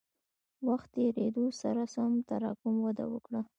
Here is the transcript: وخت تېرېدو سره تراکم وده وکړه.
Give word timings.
وخت 0.67 0.89
تېرېدو 0.95 1.45
سره 1.61 1.81
تراکم 2.29 2.75
وده 2.85 3.05
وکړه. 3.13 3.41